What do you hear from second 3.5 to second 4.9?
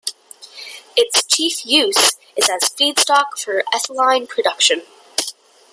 ethylene production.